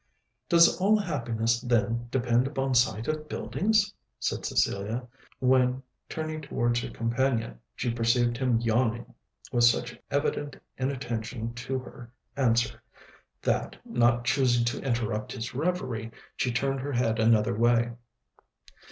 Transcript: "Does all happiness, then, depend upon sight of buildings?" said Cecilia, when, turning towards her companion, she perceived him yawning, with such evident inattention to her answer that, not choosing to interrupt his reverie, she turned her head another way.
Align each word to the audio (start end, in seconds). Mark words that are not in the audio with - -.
"Does 0.49 0.81
all 0.81 0.97
happiness, 0.97 1.61
then, 1.61 2.07
depend 2.09 2.47
upon 2.47 2.73
sight 2.73 3.07
of 3.07 3.29
buildings?" 3.29 3.93
said 4.19 4.43
Cecilia, 4.47 5.07
when, 5.37 5.83
turning 6.09 6.41
towards 6.41 6.79
her 6.79 6.89
companion, 6.89 7.59
she 7.75 7.93
perceived 7.93 8.35
him 8.35 8.59
yawning, 8.61 9.13
with 9.51 9.63
such 9.65 9.99
evident 10.09 10.55
inattention 10.75 11.53
to 11.53 11.77
her 11.77 12.11
answer 12.35 12.81
that, 13.43 13.75
not 13.85 14.25
choosing 14.25 14.65
to 14.65 14.81
interrupt 14.81 15.33
his 15.33 15.53
reverie, 15.53 16.09
she 16.35 16.51
turned 16.51 16.79
her 16.79 16.93
head 16.93 17.19
another 17.19 17.55
way. 17.55 17.91